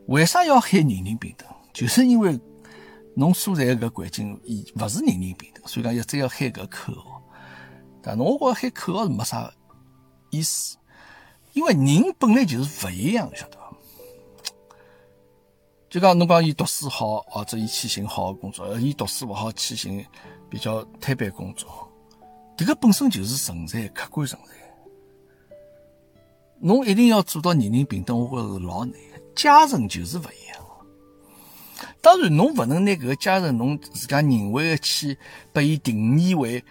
[0.08, 1.48] 为啥要喊人人平等？
[1.72, 2.38] 就是因为
[3.14, 7.22] 侬所在搿环境伊勿是人人平等，所以讲要再要喊搿口号。
[8.02, 9.52] 但侬我觉喊口号是没啥
[10.30, 10.76] 意思，
[11.52, 13.72] 因为人本来就是勿一样，晓得伐？
[15.90, 20.02] 就讲侬讲伊读书好，或者伊去寻好的工作，而伊读书勿好去寻
[20.48, 21.86] 比较摊板工作，
[22.56, 24.52] 迭个本身就是存在，客观存在。
[26.60, 28.94] 侬一定要做到人人平等，我觉着是老难。
[29.34, 30.61] 阶层就是勿一样。
[32.00, 35.18] 当然，侬勿能拿搿个阶层侬自家认为的去
[35.52, 36.64] 把伊定义为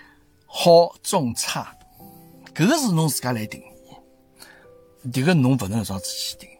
[0.46, 1.76] 好、中、差，
[2.54, 3.66] 搿个是侬自家来定义。
[5.10, 6.54] 迭个侬勿能这样子去定义，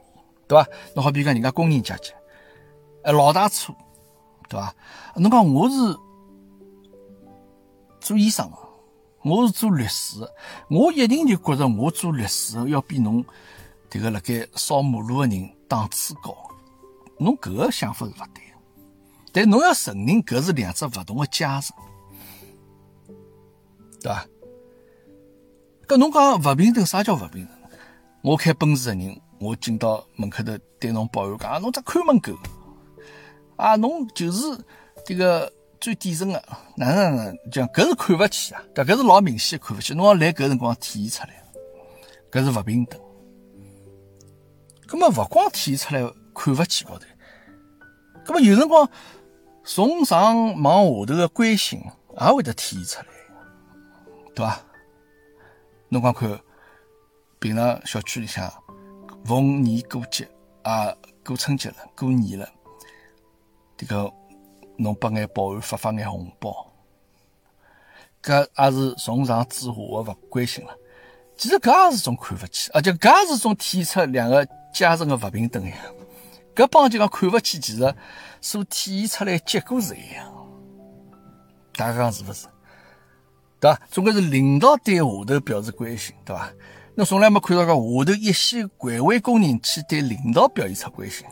[0.48, 0.68] 对伐？
[0.96, 2.12] 侬好比讲人家工人阶级。
[3.04, 3.76] 哎，老大错，
[4.50, 4.74] 对吧？
[5.16, 5.76] 侬讲我是
[8.00, 8.58] 做医生的，
[9.24, 10.34] 我是做律师的，
[10.70, 13.24] 我一定就觉着我做律师要比侬
[13.90, 16.36] 迭个辣盖扫马路的人档次高。
[17.24, 18.44] 侬搿个想法是勿对，
[19.32, 21.76] 但侬要承认搿是两只勿同的阶层，
[24.02, 24.26] 对吧？
[25.88, 27.56] 搿侬讲勿平等，啥叫勿平等？
[28.24, 32.34] 我开奔驰的人，我进到门口头对侬保安讲，侬只看门狗。
[33.56, 34.40] 啊，侬就是
[35.06, 36.44] 这个最底层的，
[36.76, 41.44] 哪能哪讲，搿是看勿起啊，搿是老明显看勿起，侬要来搿辰光体现出来，
[42.32, 43.00] 搿是勿平等。
[44.88, 46.02] 葛么勿光体现出来
[46.34, 47.06] 看勿起高头，
[48.26, 48.88] 葛么有辰光
[49.64, 51.82] 从上往下头的关心
[52.20, 53.08] 也会得体现出来，
[54.36, 54.60] 对伐？
[55.90, 56.40] 侬光看
[57.40, 58.52] 平常小区里向
[59.26, 60.30] 逢年过节
[60.64, 60.94] 啊，
[61.26, 62.48] 过春节了，过年了。
[63.76, 64.12] 这个，
[64.78, 66.72] 侬拨眼保安发发眼红包，
[68.24, 70.78] 搿也是从上至下的勿关心了。
[71.36, 75.76] 其实搿也是种看勿起，而且搿也是种体现出两个阶层的勿平等呀。
[76.56, 77.96] 搿帮就讲看勿起，其实
[78.42, 80.32] 所体现出来结果是一样。
[81.74, 82.48] 大家讲是勿是？
[83.60, 83.80] 对伐？
[83.90, 86.52] 总归是领导对下头表示关心，对伐？
[86.96, 91.26] 侬从来没看到过下头一线环卫工人去对领导表现出关心。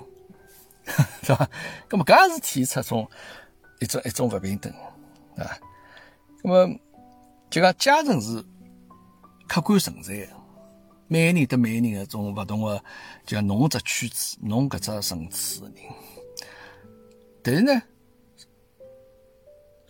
[1.21, 1.49] 是吧？
[1.89, 3.09] 那么搿也是体现出种
[3.79, 4.71] 一种一种不平等
[5.37, 5.45] 啊。
[6.41, 6.79] 那么
[7.49, 8.43] 就讲阶层是
[9.47, 10.27] 客观存在的，
[11.11, 12.83] 每个人得每个人的种不同的，
[13.25, 15.75] 就侬只圈子，侬搿只层次的人。
[17.41, 17.81] 但是呢，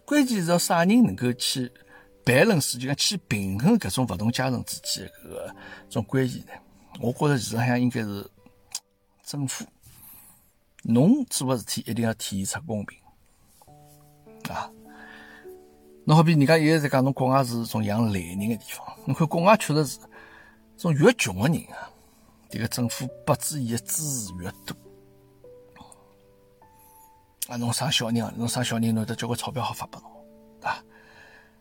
[0.05, 1.69] 关键是要啥人能够去
[2.23, 5.55] balance，就讲去平衡搿种不同阶层之间搿个
[5.89, 6.53] 种关系呢？
[7.01, 8.25] 我觉着其实像应该是
[9.25, 9.65] 政府。
[10.83, 12.97] 侬做个事体一定要体现出公平
[14.49, 14.71] 啊！
[16.05, 18.87] 侬好比人家现在在讲，侬国外是种养懒人的地方。
[19.05, 19.99] 侬看国外确实是，
[20.79, 21.91] 种越穷的人啊，
[22.49, 24.75] 这个政府拨资伊的支持越多
[27.49, 27.57] 啊。
[27.57, 30.09] 侬生小人啊，侬生小人，侬得交关钞票好发拨侬
[30.61, 30.81] 啊。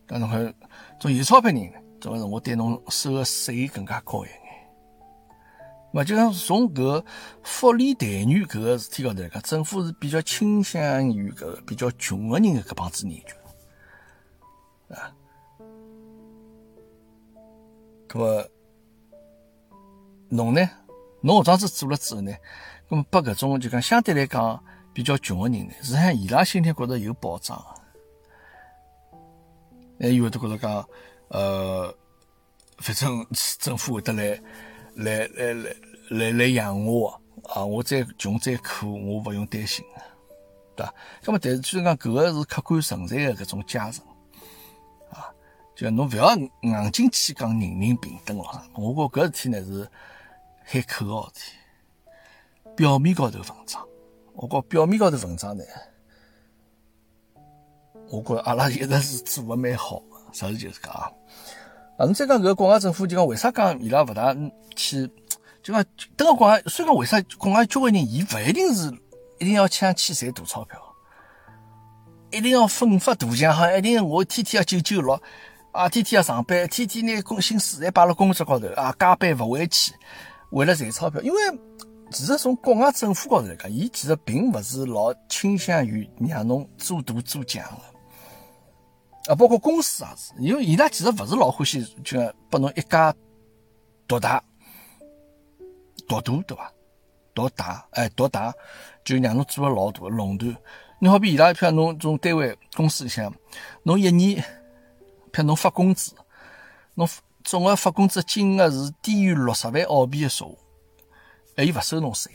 [0.07, 0.55] 但侬看
[1.01, 4.41] 种有钞票人，总归是我对侬收的税更加高一点。
[5.95, 7.05] 勿就讲从搿
[7.43, 13.35] 福利待遇搿个事体高头来讲，政府是比较倾向于搿个比较穷个人的搿帮子人群，
[14.97, 15.11] 啊，
[18.07, 18.49] 搿么
[20.29, 20.71] 侬呢？
[21.23, 22.33] 侬搿样子做了之后呢？
[22.89, 24.63] 搿么拨搿种就讲相对来讲
[24.93, 27.63] 比较穷个人呢，实际上伊拉心里觉着有保障，
[30.01, 30.89] 还有的觉着讲，
[31.29, 31.95] 呃，
[32.79, 33.27] 反正
[33.59, 34.41] 政府会得来。
[34.99, 35.77] 来来来
[36.11, 37.09] 来来养我
[37.55, 37.65] 啊！
[37.65, 39.85] 我再穷再苦，我勿用担心，
[40.75, 40.93] 对吧？
[41.23, 44.05] 那么，但是虽然讲搿个是客观存在的搿种阶层
[45.13, 45.31] 啊，
[45.77, 48.61] 就侬勿要硬劲去讲人人平等咯。
[48.75, 49.89] 我觉搿事体呢是
[50.71, 51.41] 喊口号事体，
[52.77, 53.83] 表面高头文章。
[54.35, 55.65] 我觉表面高头文章呢，
[58.11, 61.11] 我觉阿拉一直是做的蛮好，实事求是讲啊。
[61.97, 64.37] 啊，侬再讲搿个国外政府，就讲为啥讲伊拉勿大
[64.77, 65.11] 去？
[65.63, 65.83] 就讲
[66.19, 68.93] 等个国外，虽然讲为啥国外交关人，伊勿一定是
[69.39, 70.79] 一定要抢去赚大钞票，
[72.31, 75.19] 一定要奋发图强，哈，一定我天天要九九六，
[75.73, 79.95] 啊，天天要上班，天天拿工薪水侪摆辣工作高头，啊，加班勿回去，
[80.51, 81.21] 为了赚钞票。
[81.23, 81.39] 因为
[82.11, 89.33] 其实从国外政府高头来讲，伊其实并勿是老倾向于让侬做大做强的。
[89.33, 93.15] 啊，包括公司也是，因为伊拉其实勿是老欢喜，就拨侬一家
[94.07, 94.43] 独大、
[96.09, 96.73] 独大，对伐？
[97.35, 98.55] 独大，哎，独大，
[99.05, 100.57] 就让侬做了老大垄断。
[100.99, 103.31] 你好比伊拉，譬如侬种单位公司里向，
[103.83, 104.43] 侬一年，
[105.31, 106.13] 譬如侬发工资，
[106.95, 107.07] 侬
[107.49, 110.59] 总额发工资金额是低于六十万澳币的数，
[111.57, 112.31] 哎，伊勿收侬税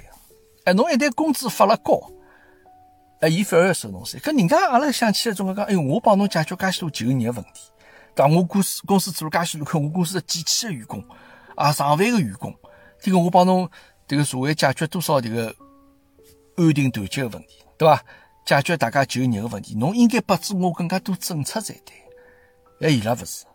[0.65, 2.01] 哎，侬一旦工资发了高。
[3.21, 4.19] 哎，伊反而要收侬税。
[4.19, 7.61] 搿人家阿拉想起来，总归讲，哎，我帮侬解决介许多就业问题，
[8.15, 8.27] 对伐？
[8.27, 11.05] 我公司公司做了介许多，看我公司几千个员工，
[11.55, 12.51] 啊，上万个员工，
[12.99, 13.69] 这个我帮侬
[14.07, 15.55] 这个社会解决多少这个
[16.57, 18.03] 安定团结的问题，对伐？
[18.45, 22.89] 解决大家就业的问题，侬应该拨助我更加多政策才对。
[22.89, 23.45] 哎，伊拉勿是，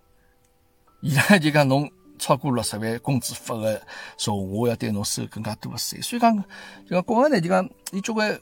[1.00, 3.80] 伊拉就讲侬超过六十万工资发个
[4.16, 6.00] 说，我要对侬收更加多的税。
[6.00, 6.36] 所以讲，
[6.84, 8.38] 就讲国外呢，就讲伊交关。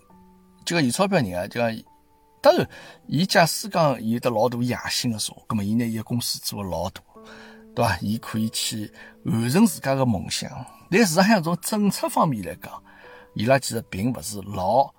[0.64, 1.85] 就个有钞票人啊，就讲，
[2.42, 2.69] 当然，
[3.07, 7.01] 伊假使讲有得老大野心的时候，葛么伊拿伊个公司做老大，
[7.73, 7.97] 对伐？
[8.01, 8.92] 伊可以去
[9.27, 10.51] 完成自家的梦想。
[10.90, 12.83] 但事实上，从政策方面来讲，
[13.35, 14.92] 伊拉其实并勿是老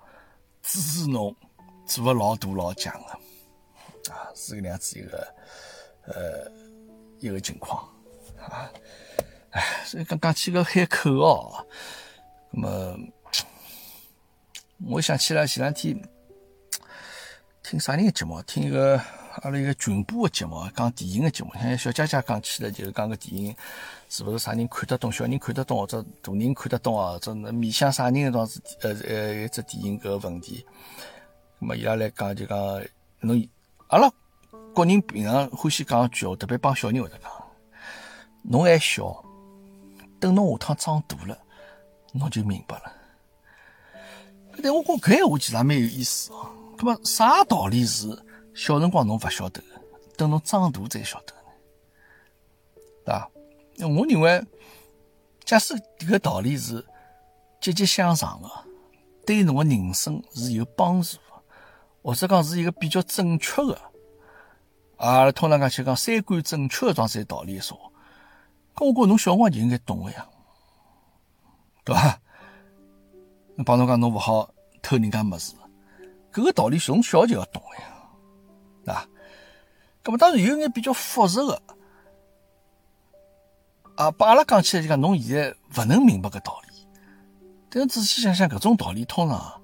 [0.62, 1.36] 支持侬
[1.84, 5.34] 做个老大老强的，啊，是个样子一个
[6.06, 6.50] 呃
[7.20, 7.88] 一个情况
[8.38, 8.70] 啊。
[9.50, 11.66] 哎，所以刚刚起个海口哦，
[12.50, 12.98] 那么。
[14.86, 16.00] 我想起来前两天
[17.64, 18.40] 听啥人的节目？
[18.42, 18.96] 听一个
[19.42, 21.50] 阿拉一个群播的节目，讲电影的节目。
[21.54, 23.52] 像小佳佳讲起来，就是讲个电影
[24.08, 25.10] 是不是啥人看得懂？
[25.10, 27.18] 小人看得懂，或者大人看得懂啊？
[27.20, 28.14] 这面向啥人？
[28.14, 30.64] 一桩事，呃呃，一只电影搿个问题。
[31.60, 32.56] 咁么伊拉来讲就讲，
[33.18, 33.48] 侬
[33.88, 34.08] 阿拉
[34.74, 37.30] 国人平常欢喜讲句话，特别帮小人会得讲，
[38.42, 39.24] 侬还小，
[40.20, 41.36] 等侬下趟长大了，
[42.12, 42.92] 侬就明白了。
[44.62, 46.50] 但我觉搿闲话其实也蛮有意思哦。
[46.76, 48.08] 咁么啥道理是
[48.54, 49.62] 小辰光侬勿晓得，
[50.16, 51.52] 等侬长大才晓得呢？
[53.04, 53.30] 对伐？
[53.88, 54.44] 我认为，
[55.44, 56.84] 假使迭个道理是
[57.60, 58.48] 积极向上的，
[59.26, 61.42] 对侬个人生是有帮助的，
[62.02, 63.80] 或者讲是一个比较正确的，
[64.98, 67.92] 啊，通常讲去讲三观正确的状态道理的时候，
[68.74, 70.26] 搿我觉侬小辰光就应该懂个呀，
[71.84, 72.20] 对伐？
[73.54, 74.50] 侬帮侬讲侬勿好
[74.82, 75.54] 偷人家物事，
[76.32, 77.82] 搿个道理从小就要懂个呀，
[78.84, 79.08] 对伐？
[80.02, 81.62] 搿么当然有眼比较复杂的。
[83.96, 86.88] 啊，把阿拉讲起来就讲，侬现在勿能明白搿道理。
[87.70, 89.60] 但仔细想想，搿种道理通常，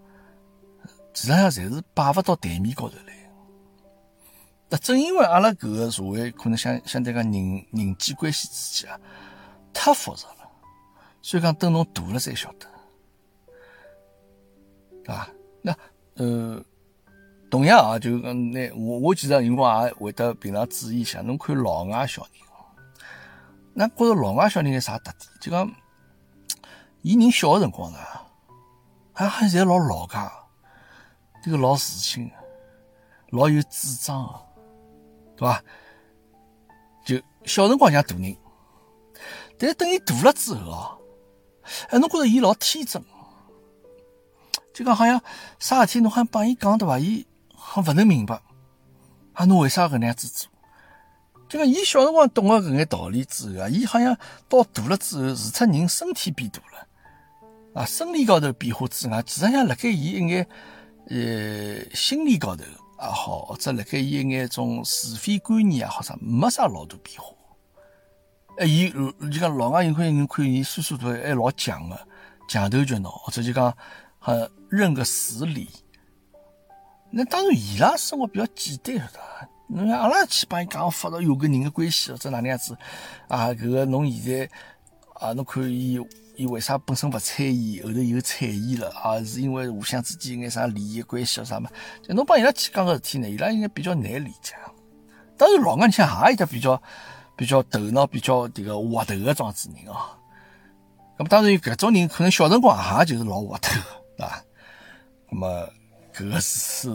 [1.12, 3.14] 实际上侪是摆勿到台面高头来。
[4.78, 8.98] 正因为阿拉搿个社会可能相相对讲人人际关系之间啊，
[9.72, 10.48] 太复杂了，
[11.20, 12.66] 所以讲等侬大了才晓得，
[15.04, 15.28] 对伐？
[15.62, 15.76] 那
[16.14, 16.62] 呃，
[17.50, 22.30] 同样啊，就讲那我我其实辰光也会得平常注意一下，侬看老外小人。
[23.76, 25.28] 那觉着老外小人有啥特点？
[25.40, 25.68] 就讲，
[27.02, 27.98] 伊人小个辰光呢，
[29.12, 30.32] 还还侪老老家，
[31.42, 32.30] 这个老自信，
[33.30, 33.68] 老有主
[34.00, 34.40] 张个，
[35.44, 35.62] 对伐？
[37.04, 38.34] 就小辰光像大人，
[39.58, 40.96] 但是等伊大了之后啊，
[41.90, 43.02] 哎，侬觉着伊老天真，
[44.72, 45.20] 就讲好像
[45.58, 46.98] 啥事体侬好像帮伊讲对伐？
[46.98, 48.40] 伊好勿能明白，
[49.34, 50.48] 啊，侬为啥搿能样子做？
[51.46, 54.16] 就讲，伊小辰光懂了搿眼道理之后啊，伊好像
[54.48, 60.48] 到大了之后，除脱人身体变大了，啊，生理高头变化之外，其实像辣盖伊一眼
[61.10, 62.64] 呃心理高头
[63.00, 67.28] 也好，或者辣盖伊一眼种是非观念也好啥，没啥老大变化。
[68.58, 72.06] 哎，伊就讲老外有可能看伊岁数大还老犟个，
[72.48, 73.76] 犟头倔脑，或者就讲
[74.20, 75.68] 呃认个死理。
[77.10, 82.76] 那当然，伊拉生活比较简单，晓得伐侬像阿拉去帮伊讲复杂有个人的关系或者哪能样子
[83.28, 83.48] 啊？
[83.48, 84.50] 搿个侬现在
[85.14, 85.98] 啊，侬看伊
[86.36, 89.22] 伊为啥本身勿睬伊，后头又睬伊了啊？
[89.22, 91.70] 是因为互相之间有眼啥利益关系或啥嘛？
[92.02, 94.54] 就侬帮伊拉去讲个事体呢，伊拉应该比较难理解。
[95.36, 96.82] 当然，老外你像也一个比较
[97.36, 99.96] 比较头脑比较迭个滑头个庄子人哦。
[101.16, 103.80] 那么当然有，搿种人可能小辰光也就是老滑头，
[104.16, 104.44] 对伐？
[105.30, 105.68] 那么
[106.14, 106.88] 搿个是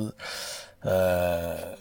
[0.82, 1.78] 呃。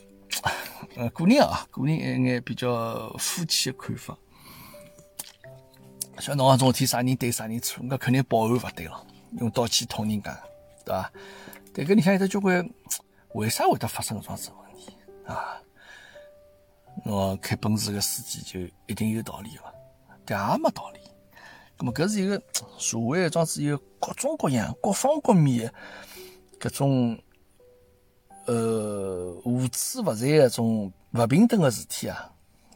[0.94, 4.16] 呃，个人啊，个人一眼比较肤浅的看法。
[6.20, 9.06] 像侬讲种事体，啥人对啥人错，搿肯定保安勿对了，
[9.38, 10.38] 用刀去捅人家，
[10.84, 11.12] 对伐？
[11.74, 12.68] 但搿里向有得交关，
[13.34, 14.92] 为啥会得发生搿种子问题
[15.26, 15.60] 啊？
[17.04, 19.72] 侬开奔驰个司机就一定有道理伐？
[20.24, 20.98] 但也没道理。
[21.76, 22.42] 咁么搿是一个
[22.78, 25.72] 社会一桩子有各种各样、各方各面
[26.60, 27.18] 搿种。
[28.46, 32.32] 呃，无处不在的种勿平等个事体啊，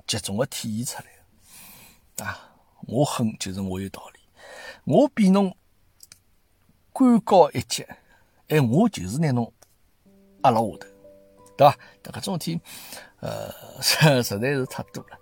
[0.07, 2.52] 集中个体现出来啊！
[2.87, 4.21] 我狠就是我有道理，
[4.85, 5.57] 我比侬
[6.93, 7.87] 官高一级，
[8.49, 9.53] 哎，我就是拿侬
[10.45, 10.79] 压辣下头，
[11.57, 11.79] 对伐？
[12.03, 12.61] 搿种事体，
[13.21, 15.19] 呃，实 实在是太多了。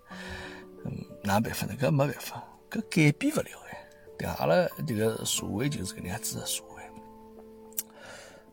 [0.84, 0.92] 嗯，
[1.22, 1.74] 哪办法呢？
[1.78, 4.34] 搿没办法，搿改变勿了哎，对伐？
[4.34, 6.82] 阿拉这个社会就是搿能样子的社会，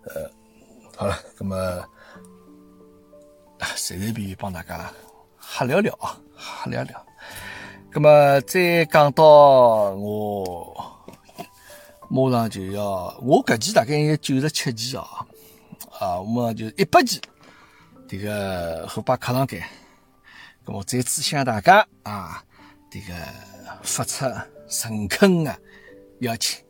[0.04, 0.30] 呃。
[1.00, 1.86] 好了，那么
[3.76, 4.92] 随随便便帮大家
[5.40, 7.06] 瞎聊聊啊，瞎聊聊。
[7.94, 9.24] 那么再讲到
[9.96, 10.76] 我
[12.10, 15.26] 马上就要，我搿期大概有九十七期啊，
[16.00, 17.20] 啊，我们就一百期
[18.08, 19.64] 这个虎爸课堂间，
[20.66, 22.44] 那么再次向大家啊，
[22.92, 23.14] 这个
[23.82, 24.26] 发出
[24.70, 25.58] 诚恳的
[26.20, 26.64] 邀请。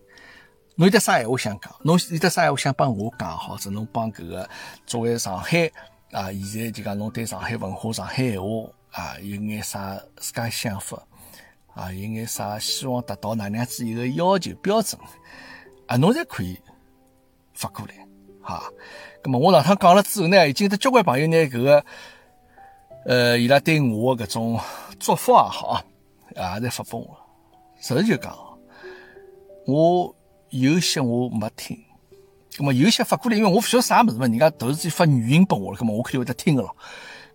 [0.75, 1.75] 侬有得啥闲话想讲？
[1.83, 3.37] 侬有得啥闲话想帮我讲？
[3.37, 4.49] 或者侬帮搿个
[4.85, 5.69] 作为上海
[6.11, 8.47] 啊，现在就讲侬对上海文化、上海闲话
[8.97, 11.05] 啊，有眼啥自家想法
[11.75, 11.91] 啊？
[11.91, 14.99] 有眼啥希望达到哪能样子一个要求标准
[15.85, 15.95] 啊？
[15.97, 16.57] 侬侪可以
[17.53, 17.93] 发过来
[18.41, 18.63] 哈。
[19.21, 21.85] 咁么我上趟讲了之后呢，已经得交关朋友呢，搿个
[23.05, 24.59] 呃，伊拉对我搿种
[24.99, 25.83] 祝福也好
[26.35, 27.15] 啊，侪发拨我。
[27.79, 28.35] 实事求讲，
[29.67, 30.13] 我。
[30.49, 31.77] 有些我没听，
[32.57, 36.73] 那么有些发过来，因为我不晓得啥么子嘛，人家突然间发语音拨我了，那么我肯定会得听个咯。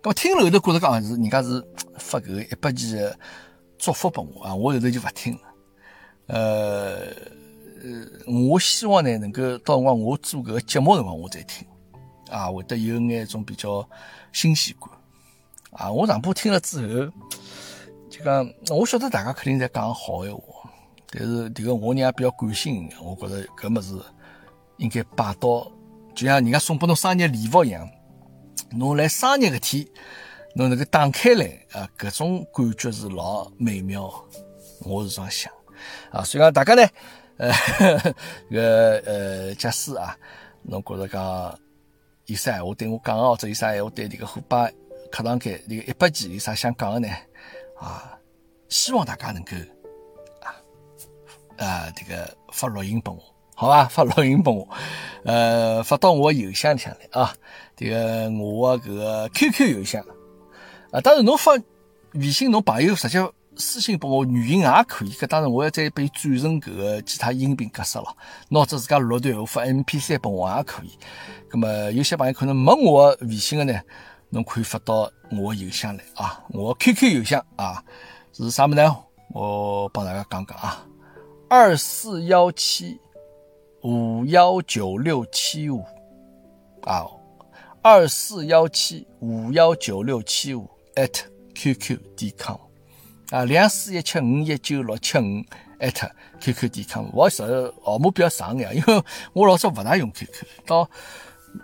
[0.03, 1.65] 那么听了后头觉得讲是人家是
[1.97, 3.17] 发搿个一百期的
[3.77, 5.39] 祝福拨我啊，我后头就不听了。
[6.27, 7.05] 呃
[7.81, 11.65] 呃，我希望呢能够到辰光我做个节目辰光我再听
[12.29, 13.87] 啊，会得有眼种比较
[14.33, 14.89] 新鲜感。
[15.71, 17.11] 啊，我上铺听了之后，
[18.09, 20.69] 就讲我晓得大家肯定在讲好闲话，
[21.11, 23.97] 但是迭个我呢也比较感性，我觉着搿物事
[24.77, 25.71] 应该摆到，
[26.13, 27.89] 就像人家送拨侬生日礼物一样，
[28.75, 29.87] 侬来生日搿天，
[30.55, 34.11] 侬能够打开来啊，搿种感觉是老美妙，
[34.81, 35.53] 我是这样想
[36.11, 36.23] 啊。
[36.23, 36.87] 所以讲大家呢，
[37.37, 37.51] 呃，
[38.49, 40.17] 搿呃，假使啊，
[40.63, 41.59] 侬觉着讲
[42.25, 44.69] 有啥闲话对我讲哦，或者有啥闲话对迭个虎爸。
[45.11, 47.07] 课堂间这个一百期有啥想讲的呢？
[47.79, 48.17] 啊，
[48.69, 49.51] 希望大家能够
[50.41, 50.55] 啊
[51.57, 53.21] 啊这个发录音拨我，
[53.55, 53.85] 好吧？
[53.85, 54.67] 发录音拨我，
[55.23, 57.33] 呃，发到我邮箱里向来啊。
[57.75, 60.03] 这个我搿个 QQ 邮箱
[60.91, 61.51] 啊，当然侬发
[62.13, 63.19] 微信，侬朋友直接
[63.55, 65.11] 私信拨我，语音也可以。
[65.11, 68.05] 搿当然我要再被转成搿个其他音频格式了。
[68.49, 70.97] 侬或者自家录段我发 MP3 拨我也可以。
[71.49, 73.79] 葛么有些朋友可能没我微信的呢？
[74.29, 77.83] 侬可以发到我邮箱来啊，我 QQ 邮箱啊
[78.33, 78.95] 是啥么呢？
[79.29, 80.85] 我帮大家讲讲啊，
[81.47, 82.99] 二四幺七
[83.83, 85.83] 五幺九六七五
[86.83, 87.05] 啊，
[87.81, 91.21] 二四幺七五幺九六七五 at
[91.53, 92.57] QQ 点 com
[93.31, 95.21] 啊，两四一七五一九六七五
[95.79, 96.09] at
[96.39, 97.07] QQ 点 com。
[97.11, 97.43] 我是
[97.83, 99.03] 号码比较长呀，因为
[99.33, 100.89] 我老早不大用 QQ，到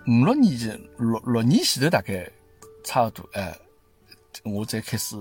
[0.06, 2.30] 五六年前六六年前头大概。
[2.82, 3.56] 差不多，哎，
[4.44, 5.16] 我再开始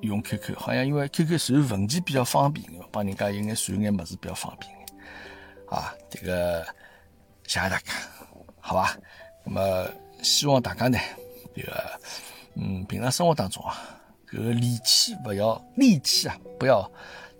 [0.00, 4.72] 用 QQ，好像因为 QQ 传文件比较方便，帮人家有眼传眼么子比较方便，
[5.68, 6.64] 啊，这个
[7.46, 7.92] 谢谢大家，
[8.60, 8.96] 好吧？
[9.44, 9.88] 那么
[10.22, 10.98] 希望大家呢，
[11.54, 12.00] 这个，
[12.54, 13.76] 嗯，平常生活当中啊，
[14.30, 16.90] 这个戾气不要戾气啊，不要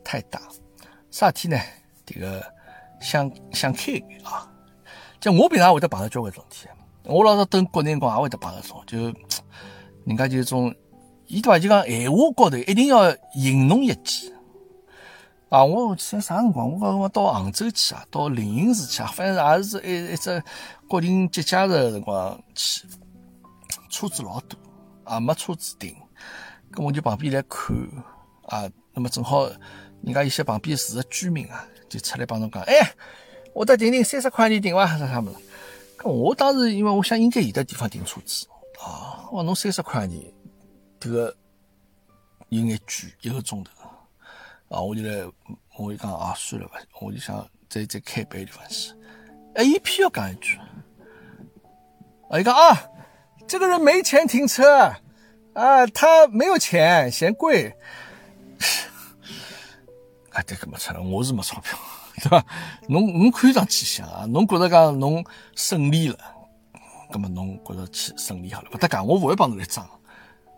[0.05, 0.41] 太大。
[1.11, 1.59] 啥体呢？
[2.05, 2.45] 这个
[3.01, 4.51] 想想开一点啊，
[5.21, 6.67] 就我平常会得碰到交关种体，
[7.05, 9.13] 我老早等国内光也会得碰到种，就。
[10.07, 10.73] 人家就种，
[11.27, 11.59] 伊对伐？
[11.59, 14.33] 就讲闲话高头一定要引侬一记
[15.57, 15.65] 啊！
[15.65, 16.71] 我在啥辰光？
[16.71, 20.43] 我讲我到杭州去啊，到灵隐寺去啊，反正也是一一只
[20.87, 22.87] 国庆节假日辰光去，
[23.89, 24.59] 车子老多
[25.05, 25.97] 啊，没车子停，
[26.73, 27.75] 咁我就旁边来看
[28.49, 28.69] 啊。
[28.93, 29.47] 那么正好，
[30.03, 32.93] 人家有些旁边住的居民啊，就出来帮侬讲，哎，
[33.55, 34.87] 我得停停三十块你停伐？
[34.87, 35.39] 啥啥么子？
[35.97, 38.47] 咁我当时因为我想应该有的地方停车子。
[38.85, 40.35] 啊，我侬三十块钿，
[41.01, 41.35] 这个
[42.51, 43.71] 有眼贵，一个钟头。
[44.69, 45.25] 啊，我就来，
[45.77, 48.93] 我就讲啊，算了吧，我就想再再开别的地方去。
[49.55, 50.59] 哎，一偏要讲一句，
[52.29, 52.77] 啊，一个啊，
[53.47, 54.93] 这个人没钱停车，
[55.55, 57.75] 啊，他没有钱，嫌贵。
[60.33, 61.79] 啊，这个没错了，我是没钞票，
[62.23, 62.45] 对吧？
[62.89, 66.19] 侬侬看上去想啊，侬觉得讲侬胜利了。
[67.11, 69.89] 那么侬觉着去胜利好了，不得讲，我不会帮侬来装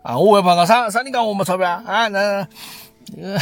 [0.01, 0.17] 啊！
[0.17, 2.07] 我会帮讲啥啥人讲我没钞票啊？
[2.07, 2.47] 那
[3.17, 3.39] 呃，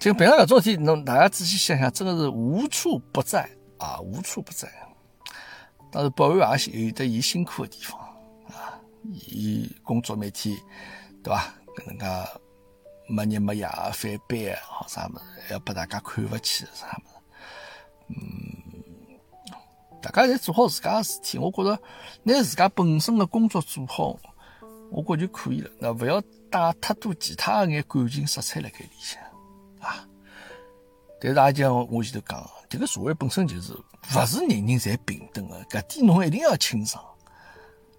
[0.00, 4.68] 就平常搿种事体，侬大家仔细想想，真的是无处不在啊，无处不在。
[5.90, 8.00] 但是保安也是有得伊辛苦的地方
[8.48, 8.78] 啊，
[9.12, 10.56] 伊工作每天
[11.22, 11.54] 对伐？
[11.76, 12.06] 搿能介
[13.08, 17.16] 没日没夜翻班啊，啥么子，要拨大家看勿起啥么子，
[18.08, 18.16] 嗯。
[20.02, 21.78] 大家侪做好自家的事体，我觉着
[22.22, 24.16] 拿自家本身的工作做好，
[24.90, 25.70] 我觉就可以了。
[25.78, 29.22] 那勿要带太多其他的眼感情色彩辣盖里向
[29.80, 30.06] 啊。
[31.20, 37.02] 但是阿讲我前头讲，这个社会本身就是勿是人人侪平等的，搿点侬一定要清爽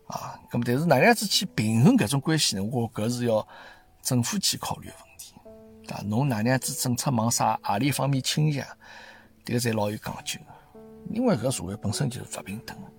[0.07, 0.39] 啊。
[0.49, 2.63] 咁么，但是哪样子去平衡搿种关系呢？
[2.63, 3.47] 我搿是要
[4.01, 5.35] 政府去考虑个问题
[5.93, 6.01] 啊。
[6.05, 8.65] 侬哪样子政策往啥何里方面倾斜，
[9.45, 10.39] 迭个侪老有讲究。
[11.09, 12.91] 因为搿个社会本身就是不平等的，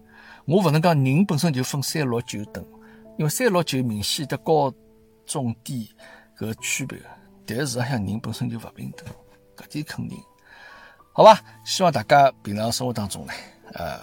[0.45, 2.65] 我勿能讲人本身就分三六九等，
[3.19, 4.73] 因为三六九明显的高
[5.33, 5.95] 种地
[6.37, 6.99] 搿个区别，
[7.47, 9.07] 但是实际上人本身就不平等，
[9.57, 10.18] 搿点肯定，
[11.12, 11.41] 好吧？
[11.64, 13.33] 希望大家平常生活当中呢，
[13.74, 13.99] 呃，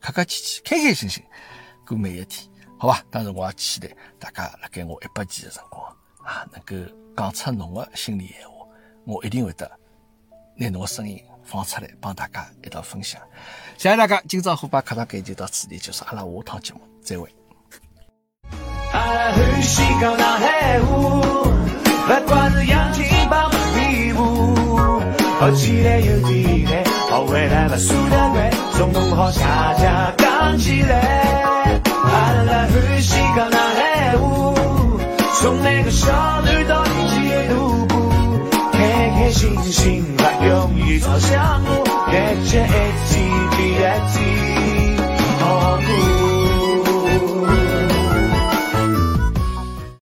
[0.00, 1.22] 客客气气、开开心心
[1.86, 3.02] 过每一天，好吧？
[3.10, 5.84] 当然我也期待大家辣盖我一百期的辰光
[6.24, 8.66] 啊，能够讲出侬的心里闲话，
[9.04, 9.70] 我一定会得
[10.56, 11.22] 拿侬的声音。
[11.44, 13.20] 放出来帮大家一道分享，
[13.76, 14.22] 谢谢大家。
[14.28, 17.41] 今朝虎爸课堂间就到此地结束，阿拉下趟节目再会。
[18.92, 22.92] 阿拉呼吸靠大海呼不管是阳
[23.28, 24.22] 光呐比不
[25.40, 34.54] 哦鸡咧又鸡咧喔回来了数到八总共我们大家刚好鸡咧阿拉呼吸靠大海呼
[35.40, 37.96] 从那个小路到另一个路口
[38.72, 38.78] 开
[39.16, 42.58] 开心心快快乐乐做项一起
[43.82, 44.61] 来